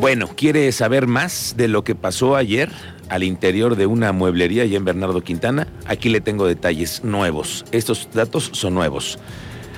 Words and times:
Bueno, 0.00 0.30
¿quiere 0.34 0.72
saber 0.72 1.06
más 1.06 1.56
de 1.58 1.68
lo 1.68 1.84
que 1.84 1.94
pasó 1.94 2.34
ayer 2.34 2.70
al 3.10 3.22
interior 3.22 3.76
de 3.76 3.84
una 3.84 4.12
mueblería 4.12 4.62
allá 4.62 4.78
en 4.78 4.86
Bernardo 4.86 5.20
Quintana? 5.20 5.68
Aquí 5.84 6.08
le 6.08 6.22
tengo 6.22 6.46
detalles 6.46 7.04
nuevos. 7.04 7.66
Estos 7.70 8.08
datos 8.10 8.48
son 8.54 8.72
nuevos. 8.72 9.18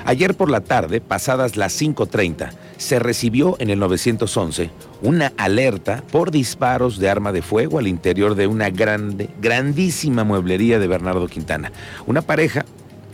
Ayer 0.05 0.37
por 0.37 0.49
la 0.49 0.61
tarde, 0.61 1.01
pasadas 1.01 1.57
las 1.57 1.83
5.30, 1.83 2.51
se 2.77 3.01
recibió 3.01 3.57
en 3.59 3.71
el 3.71 3.81
911 3.81 4.71
una 5.03 5.33
alerta 5.39 6.05
por 6.13 6.31
disparos 6.31 7.01
de 7.01 7.11
arma 7.11 7.33
de 7.33 7.43
fuego 7.43 7.81
al 7.81 7.89
interior 7.89 8.37
de 8.37 8.47
una 8.47 8.71
grande, 8.71 9.29
grandísima 9.41 10.23
mueblería 10.23 10.79
de 10.79 10.87
Bernardo 10.87 11.27
Quintana. 11.27 11.73
Una 12.07 12.23
pareja, 12.23 12.65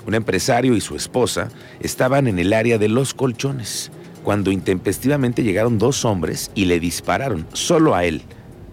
un 0.07 0.13
empresario 0.13 0.77
y 0.77 0.83
su 0.83 0.95
esposa, 0.95 1.49
estaban 1.81 2.29
en 2.29 2.39
el 2.39 2.53
área 2.53 2.77
de 2.77 2.89
los 2.89 3.15
colchones 3.15 3.93
cuando 4.29 4.51
intempestivamente 4.51 5.43
llegaron 5.43 5.79
dos 5.79 6.05
hombres 6.05 6.51
y 6.55 6.67
le 6.67 6.81
dispararon, 6.81 7.47
solo 7.55 7.95
a 7.95 8.05
él. 8.05 8.21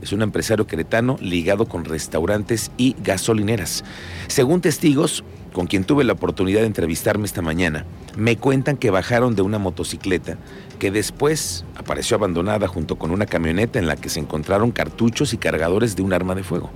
Es 0.02 0.12
un 0.12 0.22
empresario 0.22 0.68
queretano 0.68 1.16
ligado 1.22 1.66
con 1.66 1.86
restaurantes 1.86 2.72
y 2.76 2.94
gasolineras. 3.02 3.86
Según 4.28 4.60
testigos, 4.60 5.24
con 5.54 5.68
quien 5.68 5.86
tuve 5.86 6.04
la 6.04 6.12
oportunidad 6.12 6.60
de 6.60 6.66
entrevistarme 6.66 7.26
esta 7.26 7.42
mañana, 7.42 7.86
me 8.18 8.36
cuentan 8.36 8.76
que 8.76 8.90
bajaron 8.90 9.34
de 9.34 9.44
una 9.44 9.58
motocicleta 9.58 10.38
que 10.78 10.92
después 10.92 11.64
apareció 11.78 12.18
abandonada 12.18 12.68
junto 12.68 12.98
con 12.98 13.12
una 13.12 13.26
camioneta 13.26 13.80
en 13.80 13.88
la 13.88 13.96
que 13.96 14.10
se 14.10 14.20
encontraron 14.20 14.72
cartuchos 14.72 15.34
y 15.34 15.38
cargadores 15.38 15.96
de 15.96 16.02
un 16.02 16.12
arma 16.12 16.36
de 16.36 16.44
fuego. 16.44 16.70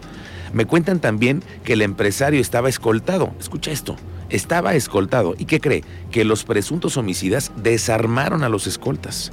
Me 0.54 0.64
cuentan 0.64 1.02
también 1.02 1.44
que 1.66 1.74
el 1.74 1.82
empresario 1.82 2.40
estaba 2.40 2.70
escoltado. 2.70 3.34
Escucha 3.42 3.72
esto 3.72 3.98
estaba 4.30 4.76
escoltado. 4.76 5.36
¿Y 5.38 5.46
qué 5.46 5.60
cree? 5.60 5.84
Que 6.12 6.26
los 6.26 6.44
presuntos 6.44 6.98
homicidas 6.98 7.52
desarmaron 7.56 8.44
a 8.44 8.50
los 8.50 8.68
escoltas, 8.68 9.32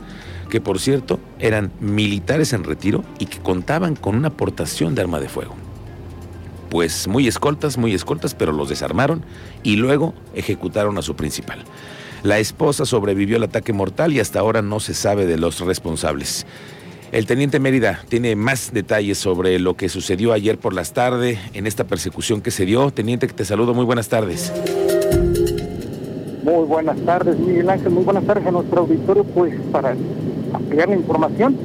que 0.50 0.60
por 0.60 0.78
cierto 0.78 1.20
eran 1.38 1.72
militares 1.80 2.52
en 2.52 2.64
retiro 2.64 3.04
y 3.18 3.26
que 3.26 3.38
contaban 3.38 3.96
con 3.96 4.16
una 4.16 4.28
aportación 4.28 4.94
de 4.94 5.02
arma 5.02 5.20
de 5.20 5.28
fuego. 5.28 5.54
Pues 6.70 7.06
muy 7.08 7.28
escoltas, 7.28 7.78
muy 7.78 7.94
escoltas, 7.94 8.34
pero 8.34 8.52
los 8.52 8.68
desarmaron 8.68 9.24
y 9.62 9.76
luego 9.76 10.14
ejecutaron 10.34 10.98
a 10.98 11.02
su 11.02 11.14
principal. 11.14 11.64
La 12.22 12.38
esposa 12.38 12.84
sobrevivió 12.84 13.36
al 13.36 13.44
ataque 13.44 13.72
mortal 13.72 14.12
y 14.12 14.20
hasta 14.20 14.40
ahora 14.40 14.62
no 14.62 14.80
se 14.80 14.94
sabe 14.94 15.26
de 15.26 15.38
los 15.38 15.60
responsables. 15.60 16.46
El 17.12 17.26
teniente 17.26 17.60
Mérida 17.60 18.02
tiene 18.08 18.34
más 18.34 18.72
detalles 18.72 19.18
sobre 19.18 19.58
lo 19.60 19.76
que 19.76 19.88
sucedió 19.88 20.32
ayer 20.32 20.58
por 20.58 20.74
las 20.74 20.92
tardes 20.92 21.38
en 21.54 21.66
esta 21.66 21.84
persecución 21.84 22.40
que 22.40 22.50
se 22.50 22.66
dio. 22.66 22.90
Teniente, 22.90 23.28
te 23.28 23.44
saludo, 23.44 23.74
muy 23.74 23.84
buenas 23.84 24.08
tardes. 24.08 24.52
Muy 26.46 26.64
buenas 26.64 26.96
tardes, 27.00 27.36
Miguel 27.40 27.68
Ángel. 27.68 27.90
Muy 27.90 28.04
buenas 28.04 28.24
tardes 28.24 28.46
a 28.46 28.52
nuestro 28.52 28.82
auditorio. 28.82 29.24
Pues 29.24 29.52
para 29.72 29.96
ampliar 30.52 30.88
la 30.88 30.94
información, 30.94 31.56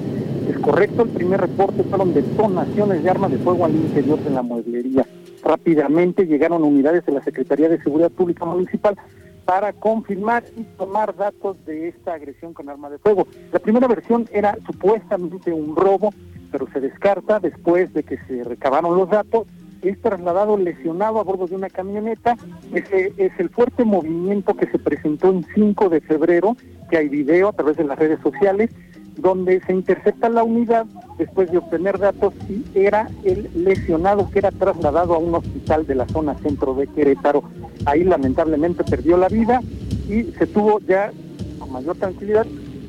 es 0.49 0.57
correcto, 0.57 1.03
el 1.03 1.09
primer 1.09 1.39
reporte 1.39 1.83
fueron 1.83 2.15
detonaciones 2.15 3.03
de 3.03 3.09
armas 3.11 3.29
de 3.29 3.37
fuego 3.37 3.65
al 3.65 3.75
interior 3.75 4.19
de 4.21 4.31
la 4.31 4.41
mueblería. 4.41 5.05
Rápidamente 5.43 6.25
llegaron 6.25 6.63
unidades 6.63 7.05
de 7.05 7.11
la 7.11 7.23
Secretaría 7.23 7.69
de 7.69 7.79
Seguridad 7.83 8.09
Pública 8.09 8.43
Municipal 8.43 8.97
para 9.45 9.71
confirmar 9.71 10.45
y 10.57 10.63
tomar 10.63 11.15
datos 11.15 11.63
de 11.67 11.89
esta 11.89 12.15
agresión 12.15 12.55
con 12.55 12.67
arma 12.67 12.89
de 12.89 12.97
fuego. 12.97 13.27
La 13.53 13.59
primera 13.59 13.87
versión 13.87 14.27
era 14.31 14.57
supuestamente 14.65 15.53
un 15.53 15.75
robo, 15.75 16.11
pero 16.51 16.65
se 16.73 16.79
descarta 16.79 17.39
después 17.39 17.93
de 17.93 18.01
que 18.01 18.17
se 18.25 18.43
recabaron 18.43 18.97
los 18.97 19.07
datos 19.11 19.45
es 19.81 20.01
trasladado 20.01 20.57
lesionado 20.57 21.19
a 21.19 21.23
bordo 21.23 21.47
de 21.47 21.55
una 21.55 21.69
camioneta. 21.69 22.37
Ese 22.73 23.13
es 23.17 23.31
el 23.39 23.49
fuerte 23.49 23.83
movimiento 23.83 24.55
que 24.55 24.67
se 24.67 24.79
presentó 24.79 25.29
en 25.29 25.45
5 25.53 25.89
de 25.89 26.01
febrero, 26.01 26.55
que 26.89 26.97
hay 26.97 27.09
video 27.09 27.49
a 27.49 27.53
través 27.53 27.77
de 27.77 27.83
las 27.83 27.97
redes 27.97 28.19
sociales, 28.21 28.69
donde 29.17 29.61
se 29.61 29.73
intercepta 29.73 30.29
la 30.29 30.43
unidad 30.43 30.85
después 31.17 31.51
de 31.51 31.57
obtener 31.57 31.99
datos 31.99 32.33
y 32.49 32.63
era 32.73 33.09
el 33.23 33.49
lesionado 33.53 34.29
que 34.31 34.39
era 34.39 34.51
trasladado 34.51 35.15
a 35.15 35.17
un 35.17 35.35
hospital 35.35 35.85
de 35.85 35.95
la 35.95 36.07
zona 36.07 36.35
centro 36.35 36.73
de 36.73 36.87
Querétaro. 36.87 37.43
Ahí 37.85 38.03
lamentablemente 38.03 38.83
perdió 38.83 39.17
la 39.17 39.27
vida 39.27 39.61
y 40.07 40.23
se 40.37 40.47
tuvo 40.47 40.79
ya 40.79 41.11
con 41.59 41.71
mayor 41.71 41.97
tranquilidad 41.97 42.45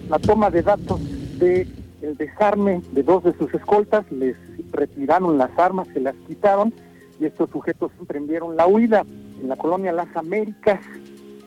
la 0.09 0.19
toma 0.19 0.51
de 0.51 0.63
datos 0.63 1.01
de 1.39 1.67
el 2.03 2.17
desarme 2.17 2.83
de 2.93 3.03
dos 3.03 3.23
de 3.23 3.33
sus 3.39 3.53
escoltas, 3.55 4.05
les 4.11 4.37
retiraron 4.73 5.39
las 5.39 5.57
armas, 5.57 5.87
se 5.93 6.01
las 6.01 6.15
quitaron 6.27 6.75
y 7.21 7.27
estos 7.27 7.51
sujetos 7.51 7.93
emprendieron 7.99 8.57
la 8.57 8.67
huida 8.67 9.05
en 9.41 9.49
la 9.49 9.57
colonia 9.57 9.93
Las 9.93 10.15
Américas. 10.17 10.81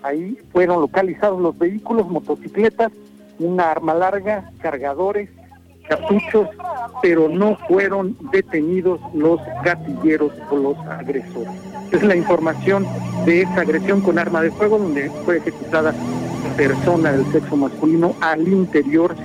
Ahí 0.03 0.37
fueron 0.51 0.81
localizados 0.81 1.41
los 1.41 1.57
vehículos, 1.57 2.07
motocicletas, 2.07 2.91
una 3.39 3.71
arma 3.71 3.93
larga, 3.93 4.51
cargadores, 4.61 5.29
cartuchos, 5.87 6.49
pero 7.01 7.29
no 7.29 7.57
fueron 7.67 8.17
detenidos 8.31 8.99
los 9.13 9.39
gatilleros 9.63 10.31
o 10.49 10.57
los 10.57 10.77
agresores. 10.87 11.53
Es 11.91 12.03
la 12.03 12.15
información 12.15 12.85
de 13.25 13.41
esa 13.41 13.61
agresión 13.61 14.01
con 14.01 14.17
arma 14.17 14.41
de 14.41 14.51
fuego 14.51 14.77
donde 14.77 15.09
fue 15.25 15.37
ejecutada 15.37 15.93
persona 16.57 17.11
del 17.11 17.25
sexo 17.31 17.57
masculino 17.57 18.15
al 18.21 18.47
interior 18.47 19.15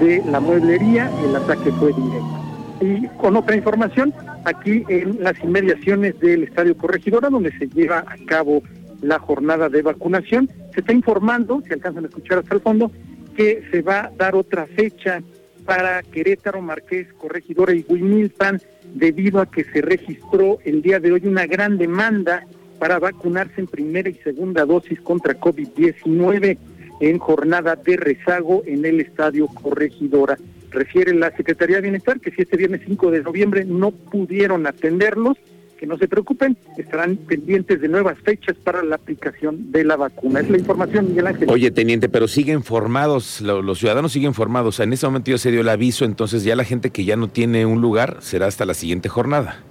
de 0.00 0.22
la 0.24 0.40
mueblería 0.40 1.10
el 1.24 1.36
ataque 1.36 1.70
fue 1.72 1.92
directo. 1.92 2.39
Y 2.80 3.06
con 3.18 3.36
otra 3.36 3.56
información, 3.56 4.14
aquí 4.44 4.84
en 4.88 5.22
las 5.22 5.38
inmediaciones 5.44 6.18
del 6.20 6.44
Estadio 6.44 6.76
Corregidora, 6.76 7.28
donde 7.28 7.52
se 7.58 7.68
lleva 7.68 7.98
a 7.98 8.16
cabo 8.26 8.62
la 9.02 9.18
jornada 9.18 9.68
de 9.68 9.82
vacunación, 9.82 10.48
se 10.74 10.80
está 10.80 10.92
informando, 10.92 11.62
si 11.66 11.72
alcanzan 11.72 12.04
a 12.04 12.08
escuchar 12.08 12.38
hasta 12.38 12.54
el 12.54 12.60
fondo, 12.60 12.90
que 13.36 13.62
se 13.70 13.82
va 13.82 14.06
a 14.06 14.10
dar 14.16 14.34
otra 14.34 14.66
fecha 14.66 15.22
para 15.64 16.02
Querétaro, 16.02 16.62
Marqués, 16.62 17.12
Corregidora 17.14 17.74
y 17.74 17.84
Huimilpan, 17.86 18.60
debido 18.94 19.40
a 19.40 19.50
que 19.50 19.64
se 19.64 19.82
registró 19.82 20.58
el 20.64 20.82
día 20.82 21.00
de 21.00 21.12
hoy 21.12 21.22
una 21.26 21.46
gran 21.46 21.78
demanda 21.78 22.46
para 22.78 22.98
vacunarse 22.98 23.60
en 23.60 23.66
primera 23.66 24.08
y 24.08 24.14
segunda 24.14 24.64
dosis 24.64 25.00
contra 25.02 25.38
COVID-19 25.38 26.58
en 27.00 27.18
jornada 27.18 27.76
de 27.76 27.96
rezago 27.96 28.62
en 28.66 28.84
el 28.84 29.00
Estadio 29.00 29.46
Corregidora. 29.48 30.38
Refiere 30.70 31.14
la 31.14 31.34
Secretaría 31.36 31.76
de 31.76 31.82
Bienestar 31.82 32.20
que 32.20 32.30
si 32.30 32.42
este 32.42 32.56
viernes 32.56 32.82
5 32.86 33.10
de 33.10 33.22
noviembre 33.22 33.64
no 33.64 33.90
pudieron 33.90 34.66
atenderlos, 34.66 35.36
que 35.78 35.86
no 35.86 35.96
se 35.96 36.08
preocupen, 36.08 36.58
estarán 36.76 37.16
pendientes 37.16 37.80
de 37.80 37.88
nuevas 37.88 38.18
fechas 38.18 38.54
para 38.56 38.82
la 38.82 38.96
aplicación 38.96 39.72
de 39.72 39.82
la 39.82 39.96
vacuna. 39.96 40.40
Es 40.40 40.50
la 40.50 40.58
información, 40.58 41.08
Miguel 41.08 41.28
Ángel. 41.28 41.48
Oye, 41.50 41.70
teniente, 41.70 42.10
pero 42.10 42.28
siguen 42.28 42.62
formados, 42.62 43.40
los 43.40 43.78
ciudadanos 43.78 44.12
siguen 44.12 44.34
formados. 44.34 44.78
en 44.80 44.92
ese 44.92 45.06
momento 45.06 45.30
ya 45.30 45.38
se 45.38 45.50
dio 45.50 45.62
el 45.62 45.68
aviso, 45.70 46.04
entonces 46.04 46.44
ya 46.44 46.54
la 46.54 46.64
gente 46.64 46.90
que 46.90 47.04
ya 47.04 47.16
no 47.16 47.28
tiene 47.28 47.64
un 47.64 47.80
lugar 47.80 48.18
será 48.20 48.46
hasta 48.46 48.66
la 48.66 48.74
siguiente 48.74 49.08
jornada. 49.08 49.64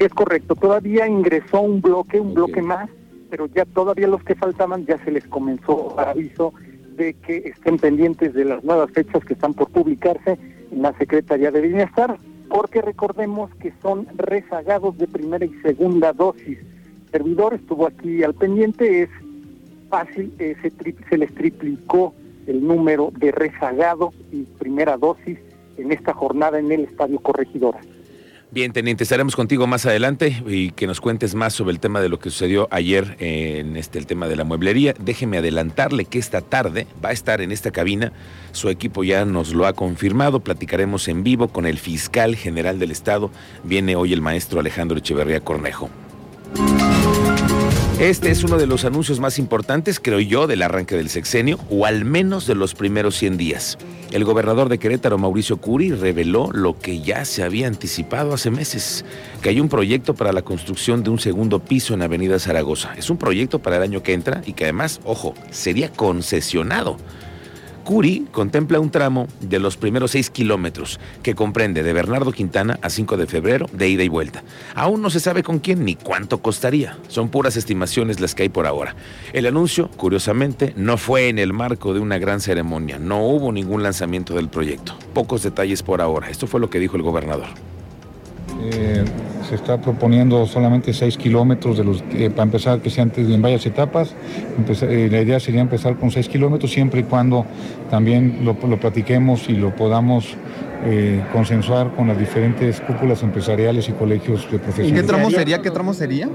Es 0.00 0.08
correcto, 0.12 0.56
todavía 0.56 1.06
ingresó 1.06 1.60
un 1.60 1.80
bloque, 1.80 2.18
un 2.18 2.34
bloque 2.34 2.60
más 2.60 2.90
pero 3.30 3.46
ya 3.46 3.64
todavía 3.64 4.08
los 4.08 4.22
que 4.24 4.34
faltaban 4.34 4.84
ya 4.84 4.98
se 5.04 5.12
les 5.12 5.24
comenzó 5.28 5.98
aviso 5.98 6.52
de 7.00 7.14
que 7.14 7.38
estén 7.38 7.78
pendientes 7.78 8.34
de 8.34 8.44
las 8.44 8.62
nuevas 8.62 8.90
fechas 8.90 9.24
que 9.24 9.32
están 9.32 9.54
por 9.54 9.70
publicarse 9.70 10.38
en 10.70 10.82
la 10.82 10.92
Secretaría 10.98 11.50
de 11.50 11.62
Bienestar, 11.62 12.18
porque 12.50 12.82
recordemos 12.82 13.50
que 13.54 13.72
son 13.80 14.06
rezagados 14.16 14.98
de 14.98 15.08
primera 15.08 15.46
y 15.46 15.52
segunda 15.62 16.12
dosis. 16.12 16.58
Servidor 17.10 17.54
estuvo 17.54 17.86
aquí 17.86 18.22
al 18.22 18.34
pendiente, 18.34 19.04
es 19.04 19.08
fácil, 19.88 20.30
eh, 20.38 20.54
se, 20.60 20.70
se 21.08 21.16
les 21.16 21.34
triplicó 21.34 22.12
el 22.46 22.66
número 22.66 23.10
de 23.16 23.32
rezagados 23.32 24.14
y 24.30 24.42
primera 24.58 24.98
dosis 24.98 25.38
en 25.78 25.92
esta 25.92 26.12
jornada 26.12 26.58
en 26.58 26.70
el 26.70 26.82
Estadio 26.82 27.18
Corregidora. 27.20 27.80
Bien, 28.52 28.72
teniente, 28.72 29.04
estaremos 29.04 29.36
contigo 29.36 29.68
más 29.68 29.86
adelante 29.86 30.42
y 30.44 30.72
que 30.72 30.88
nos 30.88 31.00
cuentes 31.00 31.36
más 31.36 31.54
sobre 31.54 31.70
el 31.70 31.78
tema 31.78 32.00
de 32.00 32.08
lo 32.08 32.18
que 32.18 32.30
sucedió 32.30 32.66
ayer 32.72 33.16
en 33.20 33.76
este 33.76 33.96
el 34.00 34.06
tema 34.06 34.26
de 34.26 34.34
la 34.34 34.42
mueblería. 34.42 34.92
Déjeme 34.98 35.38
adelantarle 35.38 36.04
que 36.04 36.18
esta 36.18 36.40
tarde 36.40 36.88
va 37.02 37.10
a 37.10 37.12
estar 37.12 37.42
en 37.42 37.52
esta 37.52 37.70
cabina. 37.70 38.12
Su 38.50 38.68
equipo 38.68 39.04
ya 39.04 39.24
nos 39.24 39.54
lo 39.54 39.66
ha 39.66 39.72
confirmado. 39.74 40.40
Platicaremos 40.40 41.06
en 41.06 41.22
vivo 41.22 41.46
con 41.46 41.64
el 41.64 41.78
fiscal 41.78 42.34
general 42.34 42.80
del 42.80 42.90
estado. 42.90 43.30
Viene 43.62 43.94
hoy 43.94 44.12
el 44.12 44.20
maestro 44.20 44.58
Alejandro 44.58 44.98
Echeverría 44.98 45.38
Cornejo. 45.38 45.88
Este 48.00 48.30
es 48.30 48.44
uno 48.44 48.56
de 48.56 48.66
los 48.66 48.86
anuncios 48.86 49.20
más 49.20 49.38
importantes, 49.38 50.00
creo 50.00 50.20
yo, 50.20 50.46
del 50.46 50.62
arranque 50.62 50.96
del 50.96 51.10
sexenio, 51.10 51.58
o 51.68 51.84
al 51.84 52.06
menos 52.06 52.46
de 52.46 52.54
los 52.54 52.74
primeros 52.74 53.14
100 53.18 53.36
días. 53.36 53.76
El 54.10 54.24
gobernador 54.24 54.70
de 54.70 54.78
Querétaro, 54.78 55.18
Mauricio 55.18 55.58
Curi, 55.58 55.92
reveló 55.92 56.48
lo 56.50 56.78
que 56.78 57.02
ya 57.02 57.26
se 57.26 57.42
había 57.42 57.66
anticipado 57.66 58.32
hace 58.32 58.50
meses, 58.50 59.04
que 59.42 59.50
hay 59.50 59.60
un 59.60 59.68
proyecto 59.68 60.14
para 60.14 60.32
la 60.32 60.40
construcción 60.40 61.04
de 61.04 61.10
un 61.10 61.18
segundo 61.18 61.58
piso 61.58 61.92
en 61.92 62.00
Avenida 62.00 62.38
Zaragoza. 62.38 62.94
Es 62.96 63.10
un 63.10 63.18
proyecto 63.18 63.58
para 63.58 63.76
el 63.76 63.82
año 63.82 64.02
que 64.02 64.14
entra 64.14 64.40
y 64.46 64.54
que 64.54 64.64
además, 64.64 65.02
ojo, 65.04 65.34
sería 65.50 65.92
concesionado. 65.92 66.96
Curi 67.90 68.28
contempla 68.30 68.78
un 68.78 68.92
tramo 68.92 69.26
de 69.40 69.58
los 69.58 69.76
primeros 69.76 70.12
seis 70.12 70.30
kilómetros 70.30 71.00
que 71.24 71.34
comprende 71.34 71.82
de 71.82 71.92
Bernardo 71.92 72.30
Quintana 72.30 72.78
a 72.82 72.88
5 72.88 73.16
de 73.16 73.26
febrero 73.26 73.66
de 73.72 73.88
ida 73.88 74.04
y 74.04 74.08
vuelta. 74.08 74.44
Aún 74.76 75.02
no 75.02 75.10
se 75.10 75.18
sabe 75.18 75.42
con 75.42 75.58
quién 75.58 75.84
ni 75.84 75.96
cuánto 75.96 76.40
costaría. 76.40 76.96
Son 77.08 77.30
puras 77.30 77.56
estimaciones 77.56 78.20
las 78.20 78.36
que 78.36 78.44
hay 78.44 78.48
por 78.48 78.68
ahora. 78.68 78.94
El 79.32 79.44
anuncio, 79.44 79.90
curiosamente, 79.96 80.72
no 80.76 80.98
fue 80.98 81.30
en 81.30 81.40
el 81.40 81.52
marco 81.52 81.92
de 81.92 81.98
una 81.98 82.18
gran 82.18 82.40
ceremonia. 82.40 83.00
No 83.00 83.26
hubo 83.26 83.50
ningún 83.50 83.82
lanzamiento 83.82 84.34
del 84.36 84.48
proyecto. 84.48 84.96
Pocos 85.12 85.42
detalles 85.42 85.82
por 85.82 86.00
ahora. 86.00 86.30
Esto 86.30 86.46
fue 86.46 86.60
lo 86.60 86.70
que 86.70 86.78
dijo 86.78 86.94
el 86.96 87.02
gobernador. 87.02 87.48
Eh, 88.64 89.04
se 89.48 89.54
está 89.54 89.80
proponiendo 89.80 90.46
solamente 90.46 90.92
6 90.92 91.16
kilómetros 91.16 91.78
de 91.78 91.84
los, 91.84 92.04
eh, 92.12 92.30
para 92.30 92.44
empezar 92.44 92.80
que 92.80 92.90
sean 92.90 93.10
en 93.16 93.42
varias 93.42 93.64
etapas. 93.66 94.14
Eh, 94.82 95.08
la 95.10 95.22
idea 95.22 95.40
sería 95.40 95.60
empezar 95.60 95.96
con 95.96 96.10
6 96.10 96.28
kilómetros 96.28 96.70
siempre 96.70 97.00
y 97.00 97.04
cuando 97.04 97.46
también 97.90 98.40
lo, 98.44 98.54
platiquemos 98.54 99.48
y 99.48 99.54
lo 99.54 99.74
podamos 99.74 100.36
consensuar 101.30 101.94
con 101.94 102.08
las 102.08 102.18
diferentes 102.18 102.80
cúpulas 102.80 103.22
empresariales 103.22 103.86
y 103.90 103.92
colegios 103.92 104.50
de 104.50 104.58
profesionales. 104.58 104.92
¿Y 104.92 104.94
qué 104.94 105.06
tramo 105.06 105.30
sería? 105.30 105.60
¿Qué 105.60 105.70
tramo 105.70 105.92
sería? 105.92 106.30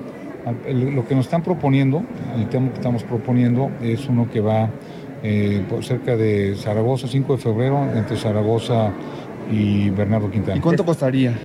Lo 0.72 1.08
que 1.08 1.16
nos 1.16 1.26
están 1.26 1.42
proponiendo, 1.42 2.04
el 2.38 2.48
tema 2.50 2.70
que 2.70 2.76
estamos 2.76 3.04
proponiendo 3.04 3.72
es 3.82 4.08
uno 4.08 4.30
que 4.30 4.42
va 4.42 4.70
por 5.68 5.84
cerca 5.84 6.16
de 6.16 6.56
Zaragoza, 6.56 7.08
5 7.08 7.38
de 7.38 7.42
febrero, 7.42 7.88
entre 7.96 8.18
Zaragoza 8.18 8.92
y 9.52 9.90
Bernardo 9.90 10.30
Quintana. 10.30 10.58
¿Y 10.58 10.62
cuánto 10.62 10.86
costaría? 10.86 11.40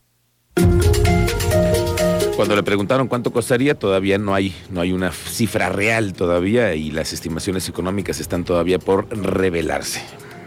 Cuando 2.51 2.63
le 2.63 2.67
preguntaron 2.67 3.07
cuánto 3.07 3.31
costaría, 3.31 3.77
todavía 3.77 4.19
no 4.19 4.35
hay, 4.35 4.53
no 4.71 4.81
hay 4.81 4.91
una 4.91 5.13
cifra 5.13 5.69
real 5.69 6.15
todavía 6.15 6.75
y 6.75 6.91
las 6.91 7.13
estimaciones 7.13 7.69
económicas 7.69 8.19
están 8.19 8.43
todavía 8.43 8.81
por 8.81 9.07
revelarse. 9.17 10.03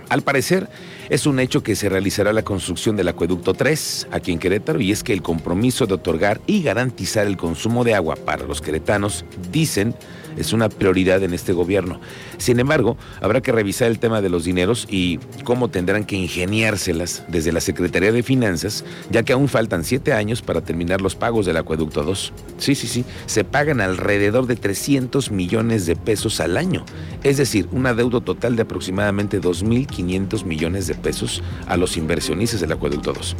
Al 0.10 0.22
parecer, 0.22 0.68
es 1.10 1.26
un 1.26 1.40
hecho 1.40 1.64
que 1.64 1.78
se 1.78 1.88
realizará 1.88 2.34
la 2.34 2.42
construcción 2.42 2.98
del 2.98 3.08
acueducto 3.08 3.54
3 3.54 4.08
aquí 4.12 4.34
en 4.34 4.40
Querétaro 4.40 4.82
y 4.82 4.92
es 4.92 5.02
que 5.02 5.14
el 5.14 5.22
compromiso 5.22 5.86
de 5.86 5.94
otorgar 5.94 6.42
y 6.46 6.62
garantizar 6.62 7.26
el 7.26 7.38
consumo 7.38 7.86
de 7.86 7.96
agua 7.96 8.18
para 8.18 8.44
los 8.44 8.60
queretanos, 8.60 9.24
dicen, 9.50 9.96
es 10.38 10.54
una 10.54 10.70
prioridad 10.70 11.24
en 11.24 11.34
este 11.34 11.54
gobierno. 11.54 12.00
Sin 12.38 12.60
embargo, 12.60 12.98
habrá 13.22 13.42
que 13.42 13.52
revisar 13.52 13.90
el 13.90 14.00
tema 14.00 14.22
de 14.22 14.30
los 14.30 14.46
dineros 14.46 14.88
y 14.90 15.20
cómo 15.44 15.70
tendrán 15.70 16.04
que 16.04 16.16
ingeniárselas 16.16 17.24
desde 17.28 17.52
la 17.52 17.62
Secretaría 17.62 18.12
de 18.12 18.24
Finanzas, 18.24 18.86
ya 19.10 19.24
que 19.24 19.34
aún 19.34 19.48
faltan 19.48 19.84
siete 19.84 20.14
años 20.14 20.42
para 20.42 20.62
terminar 20.62 21.02
los 21.02 21.16
pagos 21.16 21.46
del 21.46 21.58
Acueducto 21.58 22.04
2. 22.04 22.34
Sí, 22.58 22.76
sí, 22.76 22.88
sí, 22.88 23.06
se 23.26 23.44
pagan 23.44 23.82
alrededor 23.82 24.48
de 24.48 24.56
300 24.56 25.32
millones 25.32 25.86
de 25.86 25.96
pesos 25.96 26.40
al 26.40 26.58
año, 26.58 26.86
es 27.24 27.38
decir, 27.38 27.68
un 27.72 27.86
adeudo 27.86 28.22
total 28.22 28.56
de 28.56 28.64
aproximadamente 28.64 29.42
2.500 29.42 30.46
millones 30.46 30.88
de 30.88 30.96
pesos 30.96 31.42
a 31.68 31.78
los 31.78 31.98
inversionistas 31.98 32.62
del 32.62 32.72
Acueducto 32.72 33.14
2. 33.14 33.36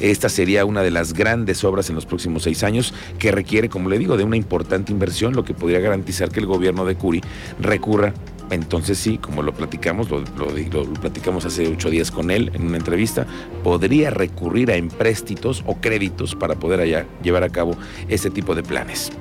Esta 0.00 0.28
sería 0.28 0.64
una 0.64 0.82
de 0.82 0.90
las 0.90 1.12
grandes 1.12 1.64
obras 1.64 1.88
en 1.88 1.94
los 1.94 2.06
próximos 2.06 2.44
seis 2.44 2.62
años 2.62 2.94
que 3.18 3.32
requiere, 3.32 3.68
como 3.68 3.88
le 3.88 3.98
digo, 3.98 4.16
de 4.16 4.24
una 4.24 4.36
importante 4.36 4.92
inversión, 4.92 5.34
lo 5.34 5.44
que 5.44 5.54
podría 5.54 5.80
garantizar 5.80 6.30
que 6.30 6.37
el 6.38 6.46
gobierno 6.46 6.84
de 6.84 6.94
Curi 6.94 7.20
recurra 7.60 8.14
entonces 8.50 8.98
sí, 8.98 9.18
como 9.18 9.42
lo 9.42 9.52
platicamos, 9.52 10.08
lo, 10.10 10.24
platicamos 11.00 11.44
hace 11.44 11.68
ocho 11.68 11.90
días 11.90 12.10
con 12.10 12.30
él 12.30 12.50
en 12.54 12.66
una 12.66 12.78
entrevista, 12.78 13.26
podría 13.62 14.10
recurrir 14.10 14.70
a 14.70 14.76
empréstitos 14.76 15.62
o 15.66 15.76
créditos 15.76 16.34
para 16.34 16.54
poder 16.54 16.80
allá 16.80 17.06
llevar 17.22 17.44
a 17.44 17.50
cabo 17.50 17.76
ese 18.08 18.30
tipo 18.30 18.54
de 18.54 18.62
planes. 18.62 19.12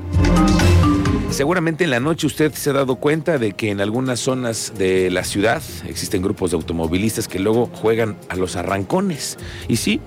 Seguramente 1.30 1.84
en 1.84 1.90
la 1.90 2.00
noche 2.00 2.26
usted 2.26 2.54
se 2.54 2.70
ha 2.70 2.74
dado 2.74 2.96
cuenta 2.96 3.38
de 3.38 3.52
que 3.52 3.70
en 3.70 3.82
algunas 3.82 4.20
zonas 4.20 4.74
de 4.78 5.12
la 5.12 5.26
ciudad 5.26 5.62
existen 5.86 6.22
grupos 6.22 6.52
de 6.52 6.56
automovilistas 6.56 7.28
que 7.28 7.40
luego 7.40 7.70
juegan 7.74 8.16
a 8.30 8.38
los 8.38 8.56
arrancones. 8.56 9.38
Y 9.68 9.76
sí, 9.76 10.00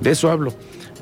de 0.00 0.10
eso 0.10 0.30
hablo 0.30 0.52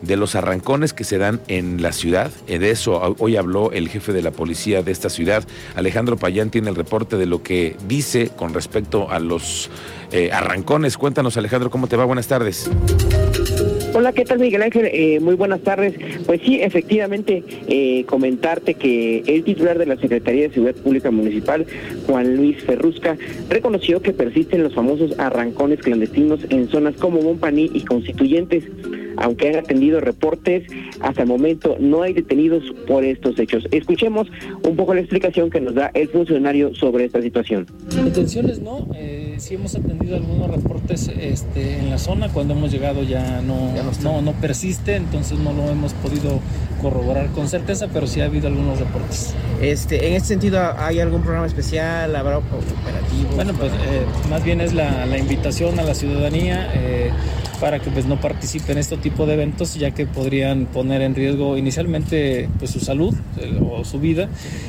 de 0.06 0.16
los 0.16 0.34
arrancones 0.34 0.92
que 0.92 1.04
se 1.04 1.18
dan 1.18 1.40
en 1.48 1.82
la 1.82 1.92
ciudad. 1.92 2.30
Eh, 2.46 2.58
de 2.58 2.70
eso 2.70 3.16
hoy 3.18 3.36
habló 3.36 3.72
el 3.72 3.88
jefe 3.88 4.12
de 4.12 4.22
la 4.22 4.30
policía 4.30 4.82
de 4.82 4.92
esta 4.92 5.08
ciudad. 5.08 5.44
Alejandro 5.74 6.16
Payán 6.16 6.50
tiene 6.50 6.70
el 6.70 6.76
reporte 6.76 7.16
de 7.16 7.26
lo 7.26 7.42
que 7.42 7.76
dice 7.88 8.30
con 8.34 8.54
respecto 8.54 9.10
a 9.10 9.18
los 9.18 9.70
eh, 10.12 10.30
arrancones. 10.32 10.96
Cuéntanos, 10.96 11.36
Alejandro, 11.36 11.70
¿cómo 11.70 11.86
te 11.86 11.96
va? 11.96 12.04
Buenas 12.04 12.28
tardes. 12.28 12.70
Hola, 13.94 14.12
¿qué 14.12 14.24
tal 14.24 14.40
Miguel 14.40 14.62
Ángel? 14.62 14.86
Eh, 14.92 15.20
muy 15.20 15.36
buenas 15.36 15.60
tardes. 15.60 15.94
Pues 16.26 16.40
sí, 16.44 16.60
efectivamente, 16.60 18.04
comentarte 18.06 18.74
que 18.74 19.22
el 19.26 19.44
titular 19.44 19.78
de 19.78 19.86
la 19.86 19.96
Secretaría 19.96 20.48
de 20.48 20.54
Seguridad 20.54 20.80
Pública 20.82 21.10
Municipal, 21.12 21.64
Juan 22.06 22.36
Luis 22.36 22.60
Ferrusca, 22.64 23.16
reconoció 23.48 24.02
que 24.02 24.12
persisten 24.12 24.64
los 24.64 24.74
famosos 24.74 25.16
arrancones 25.18 25.78
clandestinos 25.78 26.40
en 26.50 26.68
zonas 26.68 26.96
como 26.96 27.22
Montpaní 27.22 27.70
y 27.72 27.84
Constituyentes 27.84 28.64
aunque 29.16 29.48
han 29.48 29.56
atendido 29.56 30.00
reportes, 30.00 30.64
hasta 31.00 31.22
el 31.22 31.28
momento 31.28 31.76
no 31.78 32.02
hay 32.02 32.12
detenidos 32.12 32.64
por 32.86 33.04
estos 33.04 33.38
hechos. 33.38 33.66
Escuchemos 33.70 34.28
un 34.62 34.76
poco 34.76 34.94
la 34.94 35.00
explicación 35.00 35.50
que 35.50 35.60
nos 35.60 35.74
da 35.74 35.90
el 35.94 36.08
funcionario 36.08 36.74
sobre 36.74 37.04
esta 37.04 37.20
situación. 37.20 37.66
Detenciones 38.04 38.60
no, 38.60 38.88
eh, 38.94 39.34
sí 39.38 39.54
hemos 39.54 39.74
atendido 39.74 40.16
algunos 40.16 40.50
reportes 40.50 41.10
este, 41.18 41.78
en 41.78 41.90
la 41.90 41.98
zona, 41.98 42.28
cuando 42.28 42.54
hemos 42.54 42.72
llegado 42.72 43.02
ya 43.02 43.40
no, 43.42 43.72
no, 44.02 44.22
no, 44.22 44.32
persiste, 44.32 44.96
entonces 44.96 45.38
no 45.38 45.52
lo 45.52 45.70
hemos 45.70 45.92
podido 45.94 46.40
corroborar 46.80 47.28
con 47.28 47.48
certeza, 47.48 47.88
pero 47.92 48.06
sí 48.06 48.20
ha 48.20 48.26
habido 48.26 48.48
algunos 48.48 48.78
reportes. 48.78 49.34
Este, 49.60 50.08
en 50.08 50.14
este 50.14 50.28
sentido, 50.28 50.60
¿hay 50.76 51.00
algún 51.00 51.22
programa 51.22 51.46
especial? 51.46 52.14
¿Habrá 52.14 52.38
operativo? 52.38 53.34
Bueno, 53.34 53.52
pues 53.54 53.72
eh, 53.72 54.04
más 54.28 54.44
bien 54.44 54.60
es 54.60 54.74
la, 54.74 55.06
la, 55.06 55.18
invitación 55.18 55.78
a 55.78 55.82
la 55.82 55.94
ciudadanía. 55.94 56.70
Eh, 56.74 57.10
para 57.64 57.78
que 57.78 57.90
pues 57.90 58.04
no 58.04 58.20
participen 58.20 58.72
en 58.72 58.78
este 58.80 58.98
tipo 58.98 59.24
de 59.24 59.32
eventos 59.32 59.74
ya 59.76 59.90
que 59.90 60.04
podrían 60.04 60.66
poner 60.66 61.00
en 61.00 61.14
riesgo 61.14 61.56
inicialmente 61.56 62.46
pues 62.58 62.70
su 62.70 62.78
salud 62.78 63.14
o 63.66 63.86
su 63.86 63.98
vida 63.98 64.28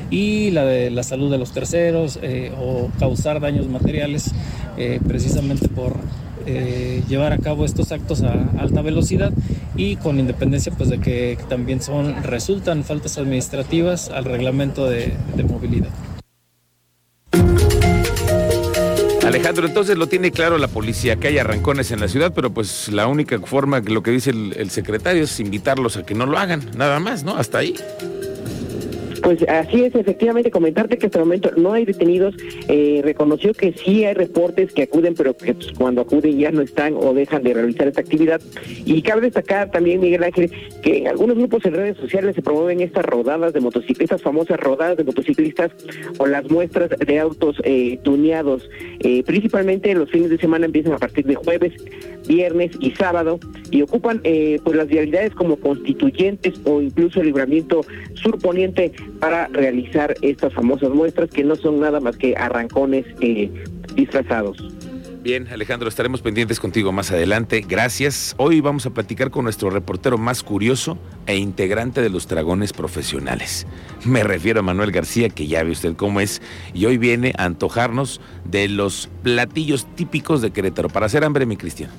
y 0.10 0.52
la 0.52 0.64
de 0.64 0.90
la 0.92 1.04
salud 1.04 1.30
de 1.30 1.38
los 1.38 1.52
terceros 1.52 2.18
eh, 2.22 2.54
o 2.58 2.90
causar 2.98 3.42
daños 3.42 3.68
materiales 3.68 4.32
eh, 4.78 5.02
precisamente 5.06 5.68
por 5.68 5.98
eh, 6.46 7.04
llevar 7.10 7.34
a 7.34 7.38
cabo 7.38 7.66
estos 7.66 7.92
actos 7.92 8.24
a 8.24 8.32
alta 8.60 8.82
velocidad 8.82 9.34
y 9.76 9.98
con 9.98 10.18
independencia 10.18 10.72
pues 10.72 10.90
de 10.90 11.02
que 11.02 11.38
también 11.50 11.82
son 11.82 12.24
resultan 12.24 12.86
faltas 12.86 13.18
administrativas 13.18 14.08
al 14.08 14.24
reglamento 14.24 14.90
de 14.90 15.18
movilidad. 15.50 15.90
Alejandro, 19.36 19.68
entonces 19.68 19.98
lo 19.98 20.08
tiene 20.08 20.32
claro 20.32 20.58
la 20.58 20.68
policía, 20.70 21.18
que 21.18 21.28
hay 21.28 21.38
arrancones 21.38 21.92
en 21.92 22.00
la 22.00 22.08
ciudad, 22.08 22.32
pero 22.34 22.52
pues 22.52 22.88
la 22.88 23.08
única 23.08 23.38
forma, 23.40 23.82
lo 23.82 24.02
que 24.02 24.12
dice 24.12 24.30
el, 24.30 24.54
el 24.56 24.70
secretario, 24.70 25.24
es 25.24 25.40
invitarlos 25.40 25.98
a 25.98 26.06
que 26.06 26.14
no 26.14 26.26
lo 26.26 26.38
hagan, 26.38 26.62
nada 26.78 27.00
más, 27.00 27.24
¿no? 27.24 27.36
Hasta 27.36 27.58
ahí. 27.58 27.76
Pues 29.26 29.42
así 29.50 29.84
es, 29.84 29.96
efectivamente, 29.96 30.52
comentarte 30.52 31.00
que 31.00 31.08
hasta 31.08 31.18
el 31.18 31.26
momento 31.26 31.50
no 31.58 31.74
hay 31.74 31.84
detenidos. 31.84 32.36
Eh, 32.68 33.02
reconoció 33.04 33.56
que 33.56 33.74
sí 33.74 34.06
hay 34.06 34.14
reportes 34.14 34.72
que 34.72 34.84
acuden, 34.84 35.16
pero 35.16 35.36
que 35.36 35.56
pues, 35.56 35.72
cuando 35.72 36.02
acuden 36.02 36.38
ya 36.38 36.52
no 36.52 36.62
están 36.62 36.94
o 36.94 37.12
dejan 37.12 37.42
de 37.42 37.56
realizar 37.56 37.88
esta 37.88 38.02
actividad. 38.02 38.40
Y 38.86 39.02
cabe 39.02 39.22
destacar 39.22 39.72
también, 39.72 40.00
Miguel 40.00 40.24
Ángel, 40.24 40.52
que 40.84 41.00
en 41.00 41.08
algunos 41.08 41.38
grupos 41.38 41.66
en 41.66 41.74
redes 41.74 41.98
sociales 41.98 42.36
se 42.36 42.44
promueven 42.44 42.82
estas 42.82 43.04
rodadas 43.04 43.52
de 43.52 43.62
motociclistas, 43.62 44.22
famosas 44.22 44.60
rodadas 44.60 44.98
de 44.98 45.06
motociclistas 45.06 45.72
o 46.20 46.28
las 46.28 46.48
muestras 46.52 46.92
de 46.92 47.20
autos 47.20 47.58
eh, 47.64 47.98
tuneados. 48.04 48.70
Eh, 49.00 49.24
principalmente 49.24 49.96
los 49.96 50.12
fines 50.12 50.30
de 50.30 50.38
semana 50.38 50.68
empiezan 50.68 50.94
a 50.94 51.00
partir 51.00 51.26
de 51.26 51.34
jueves, 51.34 51.74
viernes 52.28 52.72
y 52.80 52.92
sábado 52.92 53.40
y 53.72 53.82
ocupan 53.82 54.22
eh, 54.24 54.60
pues 54.64 54.76
las 54.76 54.88
vialidades 54.88 55.34
como 55.34 55.58
constituyentes 55.58 56.54
o 56.66 56.82
incluso 56.82 57.20
el 57.20 57.28
libramiento 57.28 57.82
surponiente 58.16 58.92
para 59.20 59.48
realizar 59.48 60.16
estas 60.22 60.54
famosas 60.54 60.90
muestras 60.90 61.30
que 61.30 61.44
no 61.44 61.56
son 61.56 61.80
nada 61.80 62.00
más 62.00 62.18
que 62.18 62.36
arrancones 62.36 63.06
eh, 63.22 63.52
disfrazados. 63.96 64.58
Bien, 65.26 65.48
Alejandro, 65.48 65.90
estaremos 65.90 66.22
pendientes 66.22 66.60
contigo 66.60 66.92
más 66.92 67.10
adelante. 67.10 67.66
Gracias. 67.68 68.36
Hoy 68.38 68.62
vamos 68.62 68.86
a 68.86 68.92
platicar 68.92 69.32
con 69.32 69.46
nuestro 69.46 69.72
reportero 69.72 70.20
más 70.20 70.44
curioso 70.44 71.00
e 71.26 71.36
integrante 71.36 72.02
de 72.02 72.12
los 72.12 72.28
dragones 72.28 72.74
profesionales. 72.74 73.66
Me 74.06 74.24
refiero 74.24 74.60
a 74.60 74.62
Manuel 74.62 74.92
García, 74.92 75.30
que 75.30 75.48
ya 75.48 75.64
ve 75.64 75.72
usted 75.72 75.96
cómo 75.96 76.20
es, 76.20 76.44
y 76.76 76.86
hoy 76.86 77.00
viene 77.00 77.34
a 77.40 77.46
antojarnos 77.46 78.22
de 78.44 78.70
los 78.70 79.10
platillos 79.24 79.88
típicos 79.96 80.44
de 80.44 80.52
Querétaro. 80.52 80.90
Para 80.90 81.08
hacer 81.08 81.24
hambre, 81.24 81.48
mi 81.48 81.58
Cristian. 81.58 81.90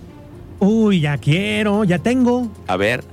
Uy, 0.59 1.01
ya 1.01 1.19
quiero, 1.19 1.85
ya 1.85 1.99
tengo. 1.99 2.49
A 2.67 2.77
ver, 2.77 3.05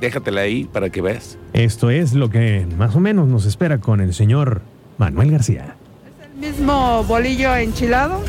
déjatela 0.00 0.42
ahí 0.42 0.64
para 0.64 0.90
que 0.90 1.00
veas. 1.02 1.38
Esto 1.52 1.90
es 1.90 2.14
lo 2.14 2.30
que 2.30 2.66
más 2.78 2.94
o 2.96 3.00
menos 3.00 3.28
nos 3.28 3.46
espera 3.46 3.78
con 3.78 4.00
el 4.00 4.14
señor 4.14 4.62
Manuel 4.98 5.30
García. 5.30 5.76
Es 6.20 6.26
el 6.26 6.52
mismo 6.52 7.04
bolillo 7.04 7.54
enchilado, 7.56 8.22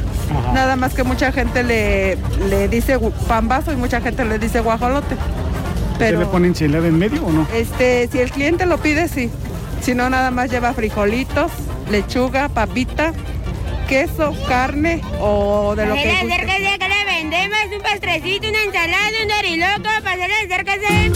nada 0.53 0.75
más 0.75 0.93
que 0.93 1.03
mucha 1.03 1.31
gente 1.31 1.63
le, 1.63 2.17
le 2.49 2.67
dice 2.67 2.99
pambazo 3.27 3.71
y 3.73 3.75
mucha 3.75 4.01
gente 4.01 4.25
le 4.25 4.37
dice 4.39 4.59
guajolote. 4.59 5.15
Pero, 5.97 6.19
¿Se 6.19 6.25
le 6.25 6.31
pone 6.31 6.47
enchilada 6.47 6.87
en 6.87 6.97
medio 6.97 7.23
o 7.25 7.31
no? 7.31 7.47
Este, 7.53 8.07
si 8.11 8.19
el 8.19 8.31
cliente 8.31 8.65
lo 8.65 8.77
pide, 8.79 9.07
sí. 9.07 9.29
Si 9.81 9.93
no, 9.95 10.09
nada 10.09 10.31
más 10.31 10.49
lleva 10.51 10.73
frijolitos, 10.73 11.51
lechuga, 11.89 12.49
papita, 12.49 13.13
queso, 13.87 14.33
carne 14.47 15.01
o 15.19 15.75
de 15.75 15.85
lo 15.85 15.93
que 15.95 16.17
guste. 16.21 16.90
Vendemos 17.31 17.57
un 17.73 17.81
pastrecito, 17.81 18.49
una 18.49 18.63
ensalada, 18.63 19.11
un 19.21 19.27
doriloco. 19.29 19.89
Pásale, 20.03 20.33
acérquese. 20.45 21.11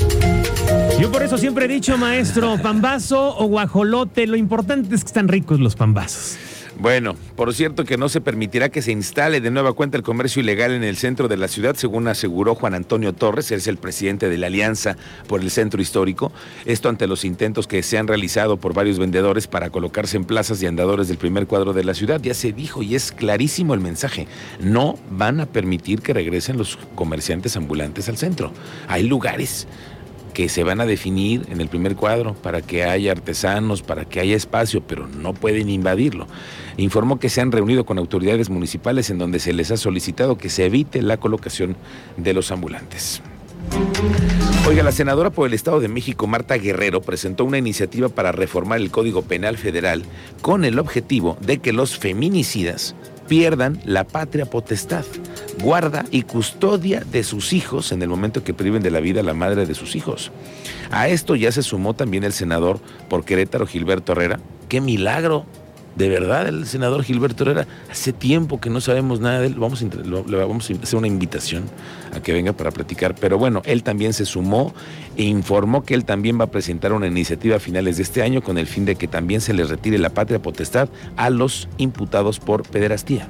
Yo 0.99 1.11
por 1.11 1.21
eso 1.23 1.37
siempre 1.37 1.65
he 1.65 1.67
dicho, 1.67 1.97
maestro, 1.97 2.57
pambazo 2.61 3.37
o 3.37 3.45
guajolote, 3.45 4.25
lo 4.25 4.37
importante 4.37 4.95
es 4.95 5.03
que 5.03 5.07
están 5.07 5.27
ricos 5.27 5.59
los 5.59 5.75
pambazos. 5.75 6.37
Bueno, 6.77 7.15
por 7.37 7.53
cierto 7.53 7.85
que 7.85 7.97
no 7.97 8.09
se 8.09 8.19
permitirá 8.19 8.67
que 8.69 8.81
se 8.81 8.91
instale 8.91 9.39
de 9.39 9.49
nueva 9.49 9.71
cuenta 9.73 9.95
el 9.95 10.03
comercio 10.03 10.41
ilegal 10.41 10.71
en 10.71 10.83
el 10.83 10.97
centro 10.97 11.29
de 11.29 11.37
la 11.37 11.47
ciudad, 11.47 11.75
según 11.75 12.07
aseguró 12.09 12.53
Juan 12.53 12.73
Antonio 12.73 13.13
Torres, 13.13 13.49
él 13.51 13.59
es 13.59 13.67
el 13.67 13.77
presidente 13.77 14.27
de 14.27 14.37
la 14.37 14.47
Alianza 14.47 14.97
por 15.27 15.39
el 15.39 15.51
Centro 15.51 15.81
Histórico. 15.81 16.33
Esto 16.65 16.89
ante 16.89 17.07
los 17.07 17.23
intentos 17.23 17.67
que 17.67 17.81
se 17.81 17.97
han 17.97 18.07
realizado 18.07 18.57
por 18.57 18.73
varios 18.73 18.99
vendedores 18.99 19.47
para 19.47 19.69
colocarse 19.69 20.17
en 20.17 20.25
plazas 20.25 20.61
y 20.61 20.67
andadores 20.67 21.07
del 21.07 21.17
primer 21.17 21.47
cuadro 21.47 21.71
de 21.71 21.85
la 21.85 21.93
ciudad. 21.93 22.21
Ya 22.21 22.33
se 22.33 22.51
dijo 22.51 22.83
y 22.83 22.95
es 22.95 23.13
clarísimo 23.13 23.73
el 23.73 23.79
mensaje. 23.79 24.27
No 24.59 24.99
van 25.09 25.39
a 25.39 25.45
permitir 25.45 26.01
que 26.01 26.13
regresen 26.13 26.57
los 26.57 26.77
comerciantes 26.95 27.55
ambulantes 27.55 28.09
al 28.09 28.17
centro. 28.17 28.51
Hay 28.89 29.03
lugares 29.03 29.67
que 30.35 30.49
se 30.49 30.65
van 30.65 30.81
a 30.81 30.85
definir 30.85 31.47
en 31.49 31.61
el 31.61 31.69
primer 31.69 31.95
cuadro 31.95 32.33
para 32.33 32.61
que 32.61 32.83
haya 32.83 33.13
artesanos, 33.13 33.81
para 33.81 34.03
que 34.03 34.19
haya 34.19 34.35
espacio, 34.35 34.81
pero 34.85 35.07
no 35.07 35.33
pueden 35.33 35.69
invadirlo. 35.69 36.27
Informó 36.75 37.19
que 37.19 37.29
se 37.29 37.39
han 37.39 37.53
reunido 37.53 37.85
con 37.85 37.97
autoridades 37.97 38.49
municipales 38.49 39.09
en 39.09 39.17
donde 39.17 39.39
se 39.39 39.53
les 39.53 39.71
ha 39.71 39.77
solicitado 39.77 40.37
que 40.37 40.49
se 40.49 40.65
evite 40.65 41.01
la 41.01 41.17
colocación 41.17 41.77
de 42.17 42.33
los 42.33 42.51
ambulantes. 42.51 43.21
Oiga, 44.67 44.83
la 44.83 44.91
senadora 44.91 45.29
por 45.29 45.47
el 45.47 45.53
Estado 45.53 45.79
de 45.79 45.87
México, 45.87 46.27
Marta 46.27 46.57
Guerrero, 46.57 47.01
presentó 47.01 47.45
una 47.45 47.57
iniciativa 47.57 48.09
para 48.09 48.33
reformar 48.33 48.81
el 48.81 48.91
Código 48.91 49.21
Penal 49.21 49.57
Federal 49.57 50.03
con 50.41 50.65
el 50.65 50.79
objetivo 50.79 51.37
de 51.39 51.59
que 51.59 51.71
los 51.71 51.97
feminicidas 51.97 52.93
pierdan 53.27 53.79
la 53.85 54.03
patria 54.03 54.45
potestad, 54.45 55.05
guarda 55.61 56.05
y 56.11 56.23
custodia 56.23 57.03
de 57.11 57.23
sus 57.23 57.53
hijos 57.53 57.91
en 57.91 58.01
el 58.01 58.09
momento 58.09 58.43
que 58.43 58.53
priven 58.53 58.83
de 58.83 58.91
la 58.91 58.99
vida 58.99 59.21
a 59.21 59.23
la 59.23 59.33
madre 59.33 59.65
de 59.65 59.75
sus 59.75 59.95
hijos. 59.95 60.31
A 60.91 61.07
esto 61.07 61.35
ya 61.35 61.51
se 61.51 61.63
sumó 61.63 61.93
también 61.93 62.23
el 62.23 62.33
senador 62.33 62.79
por 63.09 63.25
Querétaro, 63.25 63.67
Gilberto 63.67 64.11
Herrera. 64.11 64.39
¡Qué 64.69 64.81
milagro! 64.81 65.45
De 65.95 66.09
verdad, 66.09 66.47
el 66.47 66.65
senador 66.65 67.03
Gilberto 67.03 67.43
Herrera, 67.43 67.67
hace 67.89 68.11
tiempo 68.11 68.59
que 68.59 68.69
no 68.69 68.81
sabemos 68.81 69.21
nada 69.21 69.39
de 69.39 69.47
él. 69.47 69.55
Vamos 69.55 69.81
a, 69.81 69.85
le 69.85 70.43
hacer 70.83 70.99
una 70.99 71.07
invitación 71.07 71.63
a 72.13 72.21
que 72.21 72.33
venga 72.33 72.51
para 72.51 72.71
platicar. 72.71 73.15
Pero 73.15 73.37
bueno, 73.37 73.61
él 73.65 73.81
también 73.81 74.13
se 74.13 74.25
sumó 74.25 74.73
e 75.15 75.23
informó 75.23 75.83
que 75.83 75.93
él 75.93 76.03
también 76.03 76.37
va 76.39 76.45
a 76.45 76.51
presentar 76.51 76.91
una 76.91 77.07
iniciativa 77.07 77.55
a 77.55 77.59
finales 77.59 77.95
de 77.97 78.03
este 78.03 78.21
año 78.21 78.41
con 78.41 78.57
el 78.57 78.67
fin 78.67 78.83
de 78.83 78.95
que 78.95 79.07
también 79.07 79.39
se 79.39 79.53
les 79.53 79.69
retire 79.69 79.97
la 79.97 80.09
patria 80.09 80.41
potestad 80.41 80.89
a 81.15 81.29
los 81.29 81.69
imputados 81.77 82.39
por 82.39 82.63
pederastía. 82.63 83.29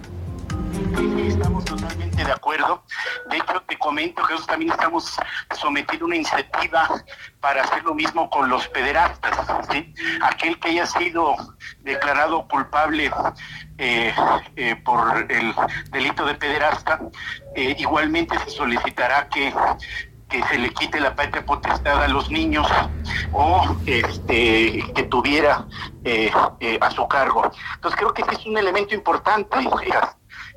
Te 3.67 3.77
comento 3.77 4.24
que 4.24 4.34
nosotros 4.34 4.48
también 4.48 4.72
estamos 4.72 5.15
sometiendo 5.55 6.05
una 6.05 6.15
iniciativa 6.15 6.89
para 7.39 7.63
hacer 7.63 7.84
lo 7.84 7.93
mismo 7.93 8.29
con 8.29 8.50
los 8.50 8.67
pederastas. 8.69 9.38
Aquel 10.22 10.60
que 10.60 10.69
haya 10.69 10.86
sido 10.86 11.36
declarado 11.81 12.48
culpable 12.48 13.12
eh, 13.77 14.13
eh, 14.55 14.75
por 14.77 15.31
el 15.31 15.53
delito 15.91 16.25
de 16.25 16.36
pederasta, 16.36 17.00
eh, 17.55 17.75
igualmente 17.77 18.38
se 18.39 18.50
solicitará 18.51 19.27
que 19.29 19.53
que 20.27 20.41
se 20.45 20.57
le 20.57 20.72
quite 20.72 21.00
la 21.00 21.15
patria 21.15 21.45
potestad 21.45 22.03
a 22.03 22.07
los 22.07 22.31
niños 22.31 22.67
o 23.31 23.77
este 23.86 24.84
que 24.95 25.03
tuviera 25.03 25.67
a 26.81 26.91
su 26.91 27.07
cargo. 27.07 27.51
Entonces 27.75 28.00
creo 28.00 28.12
que 28.12 28.24
ese 28.24 28.31
es 28.31 28.45
un 28.48 28.57
elemento 28.57 28.95
importante 28.95 29.55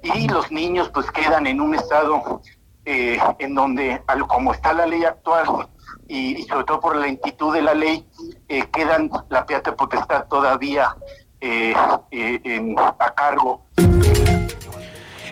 y 0.02 0.28
los 0.28 0.50
niños 0.50 0.88
pues 0.88 1.10
quedan 1.10 1.46
en 1.46 1.60
un 1.60 1.74
estado 1.74 2.40
eh, 2.88 3.18
en 3.38 3.54
donde 3.54 4.00
al 4.06 4.26
como 4.26 4.52
está 4.54 4.72
la 4.72 4.86
ley 4.86 5.04
actual 5.04 5.68
y, 6.08 6.38
y 6.40 6.42
sobre 6.44 6.64
todo 6.64 6.80
por 6.80 6.96
la 6.96 7.06
lentitud 7.06 7.52
de 7.52 7.62
la 7.62 7.74
ley 7.74 8.04
eh, 8.48 8.64
quedan 8.72 9.10
la 9.28 9.44
patria 9.44 9.76
potestad 9.76 10.24
todavía 10.28 10.96
eh, 11.40 11.74
eh, 12.10 12.40
en- 12.44 12.74
a 12.78 13.14
cargo 13.14 13.62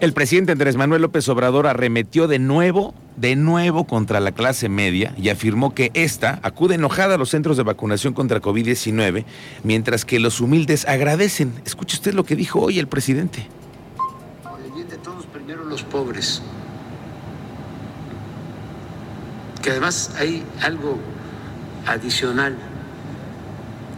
El 0.01 0.13
presidente 0.13 0.53
Andrés 0.53 0.77
Manuel 0.77 1.01
López 1.01 1.27
Obrador 1.31 1.67
arremetió 1.67 2.29
de 2.29 2.39
nuevo, 2.39 2.93
de 3.17 3.35
nuevo 3.35 3.85
contra 3.87 4.21
la 4.21 4.33
clase 4.33 4.69
media 4.69 5.15
y 5.17 5.31
afirmó 5.31 5.73
que 5.75 5.91
esta 5.95 6.39
acude 6.43 6.75
enojada 6.75 7.15
a 7.15 7.19
los 7.19 7.31
centros 7.31 7.57
de 7.57 7.63
vacunación 7.63 8.13
contra 8.13 8.43
COVID-19, 8.43 9.25
mientras 9.65 10.05
que 10.05 10.21
los 10.21 10.43
humildes 10.43 10.87
agradecen. 10.87 11.55
Escuche 11.65 11.97
usted 11.97 12.13
lo 12.13 12.25
que 12.25 12.37
dijo 12.37 12.61
hoy 12.61 12.79
el 12.79 12.89
presidente. 12.89 13.49
Por 14.43 14.61
el 14.61 14.71
bien 14.73 14.87
de 14.89 14.99
todos, 14.99 15.25
primero 15.27 15.65
los 15.65 15.83
pobres. 15.83 16.43
Que 19.67 19.73
además 19.73 20.13
hay 20.17 20.47
algo 20.63 20.97
adicional. 21.89 22.55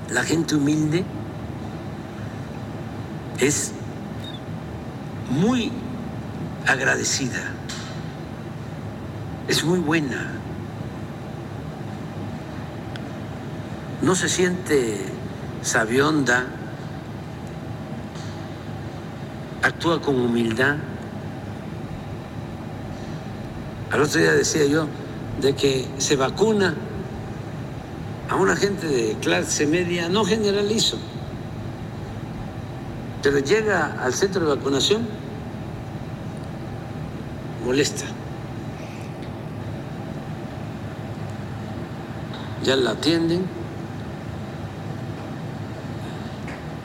La 0.09 0.23
gente 0.23 0.55
humilde 0.55 1.05
es 3.39 3.73
muy 5.29 5.71
agradecida, 6.67 7.43
es 9.47 9.63
muy 9.63 9.79
buena. 9.81 10.31
No 14.01 14.15
se 14.15 14.31
siente 14.31 15.05
sabionda, 15.61 16.47
actúa 19.63 20.01
con 20.01 20.19
humildad. 20.19 20.77
Al 23.91 24.01
otro 24.01 24.19
día 24.19 24.33
decía 24.33 24.65
yo 24.65 24.89
de 25.41 25.55
que 25.55 25.87
se 25.99 26.17
vacuna 26.17 26.75
a 28.29 28.37
una 28.37 28.57
gente 28.57 28.87
de 28.87 29.17
clase 29.21 29.67
media, 29.67 30.09
no 30.09 30.25
generalizo, 30.25 30.99
pero 33.23 33.39
llega 33.39 33.97
al 34.03 34.13
centro 34.13 34.43
de 34.43 34.57
vacunación, 34.57 35.07
molesta. 37.65 38.05
Ya 42.65 42.77
la 42.77 42.91
atienden. 42.91 43.47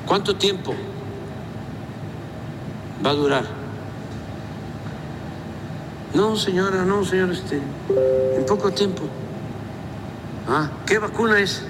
¿Cuánto 0.05 0.35
tiempo 0.35 0.73
va 3.05 3.09
a 3.09 3.13
durar? 3.13 3.62
No, 6.13 6.35
señora, 6.35 6.83
no, 6.85 7.03
señor, 7.03 7.31
este, 7.31 7.55
en 7.57 8.45
poco 8.45 8.71
tiempo. 8.71 9.01
Ah, 10.47 10.69
¿qué 10.85 10.99
vacuna 10.99 11.39
es? 11.39 11.63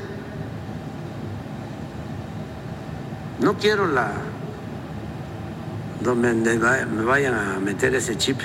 No 3.40 3.58
quiero 3.58 3.88
la 3.88 4.12
donde 6.02 6.34
me 6.34 6.58
va- 6.58 6.86
me 6.86 7.04
vayan 7.04 7.34
a 7.34 7.60
meter 7.60 7.96
ese 7.96 8.18
chip. 8.18 8.40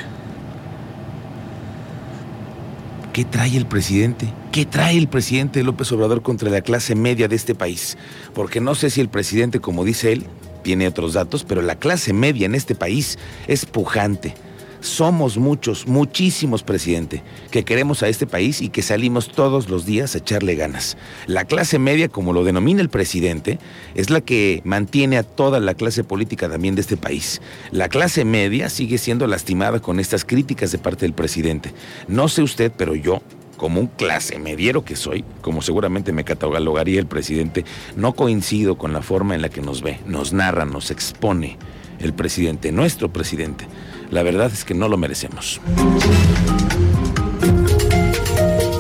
¿Qué 3.13 3.25
trae 3.25 3.57
el 3.57 3.67
presidente? 3.67 4.33
¿Qué 4.53 4.65
trae 4.65 4.97
el 4.97 5.09
presidente 5.09 5.65
López 5.65 5.91
Obrador 5.91 6.23
contra 6.23 6.51
la 6.51 6.61
clase 6.61 6.95
media 6.95 7.27
de 7.27 7.35
este 7.35 7.57
país? 7.57 7.99
Porque 8.35 8.61
no 8.61 8.77
sé 8.77 8.91
si 8.91 9.01
el 9.01 9.09
presidente, 9.09 9.59
como 9.59 9.85
dice 9.85 10.13
él, 10.13 10.27
tiene 10.63 10.87
otros 10.87 11.15
datos, 11.15 11.43
pero 11.45 11.61
la 11.63 11.75
clase 11.75 12.13
media 12.13 12.47
en 12.47 12.55
este 12.55 12.77
país 12.77 13.19
es 13.49 13.67
pujante. 13.67 14.35
Somos 14.81 15.39
muchos, 15.39 15.89
muchísimos, 15.89 16.63
presidente, 16.63 17.23
que 17.51 17.65
queremos 17.65 18.03
a 18.03 18.09
este 18.09 18.27
país 18.27 18.63
y 18.63 18.69
que 18.69 18.83
salimos 18.83 19.29
todos 19.29 19.69
los 19.69 19.85
días 19.85 20.15
a 20.15 20.19
echarle 20.19 20.55
ganas. 20.55 20.97
La 21.27 21.45
clase 21.45 21.81
media, 21.81 22.09
como 22.09 22.33
lo 22.33 22.45
denomina 22.45 22.81
el 22.81 22.89
presidente, 22.89 23.59
es 23.95 24.11
la 24.11 24.21
que 24.21 24.63
mantiene 24.65 25.19
a 25.19 25.25
toda 25.25 25.59
la 25.59 25.75
clase 25.75 26.05
política 26.05 26.49
también 26.49 26.77
de 26.77 26.83
este 26.83 26.97
país. 26.97 27.41
La 27.73 27.89
clase 27.89 28.25
media 28.25 28.69
sigue 28.69 28.99
siendo 28.99 29.27
lastimada 29.27 29.81
con 29.81 29.99
estas 29.99 30.25
críticas 30.25 30.71
de 30.71 30.79
parte 30.79 31.07
del 31.07 31.13
presidente. 31.13 31.73
No 32.07 32.29
sé 32.29 32.43
usted, 32.43 32.71
pero 32.77 32.95
yo, 32.95 33.21
como 33.57 33.81
un 33.81 33.89
clase 33.89 34.39
mediero 34.39 34.85
que 34.85 34.95
soy, 34.95 35.25
como 35.41 35.61
seguramente 35.61 36.13
me 36.13 36.25
catalogaría 36.25 37.01
el 37.01 37.07
presidente, 37.07 37.65
no 37.97 38.13
coincido 38.13 38.79
con 38.79 38.93
la 38.93 39.03
forma 39.03 39.35
en 39.35 39.43
la 39.43 39.49
que 39.49 39.61
nos 39.61 39.83
ve, 39.83 39.99
nos 40.07 40.33
narra, 40.33 40.65
nos 40.65 40.93
expone 40.93 41.59
el 41.99 42.15
presidente, 42.15 42.71
nuestro 42.71 43.13
presidente. 43.13 43.67
La 44.11 44.23
verdad 44.23 44.51
es 44.53 44.65
que 44.65 44.75
no 44.75 44.89
lo 44.89 44.97
merecemos. 44.97 45.61